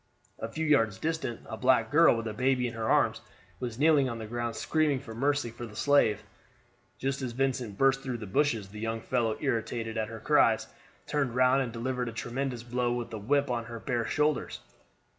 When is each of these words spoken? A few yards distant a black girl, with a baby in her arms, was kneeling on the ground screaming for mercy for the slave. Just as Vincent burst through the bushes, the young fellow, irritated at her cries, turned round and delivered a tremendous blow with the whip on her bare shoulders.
A 0.39 0.47
few 0.49 0.65
yards 0.65 0.97
distant 0.97 1.41
a 1.47 1.55
black 1.55 1.91
girl, 1.91 2.15
with 2.17 2.25
a 2.25 2.33
baby 2.33 2.67
in 2.67 2.73
her 2.73 2.89
arms, 2.89 3.21
was 3.59 3.77
kneeling 3.77 4.09
on 4.09 4.17
the 4.17 4.25
ground 4.25 4.55
screaming 4.55 4.99
for 4.99 5.13
mercy 5.13 5.51
for 5.51 5.67
the 5.67 5.75
slave. 5.75 6.23
Just 6.97 7.21
as 7.21 7.33
Vincent 7.33 7.77
burst 7.77 8.01
through 8.01 8.17
the 8.17 8.25
bushes, 8.25 8.69
the 8.69 8.79
young 8.79 8.99
fellow, 9.01 9.37
irritated 9.39 9.99
at 9.99 10.07
her 10.09 10.19
cries, 10.19 10.65
turned 11.05 11.35
round 11.35 11.61
and 11.61 11.71
delivered 11.71 12.09
a 12.09 12.13
tremendous 12.13 12.63
blow 12.63 12.91
with 12.91 13.11
the 13.11 13.19
whip 13.19 13.51
on 13.51 13.65
her 13.65 13.79
bare 13.79 14.05
shoulders. 14.07 14.61